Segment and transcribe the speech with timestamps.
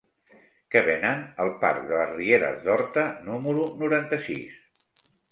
[0.75, 4.57] Què venen al parc de les Rieres d'Horta número noranta-sis?